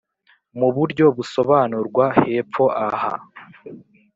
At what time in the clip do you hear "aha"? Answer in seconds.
2.87-3.13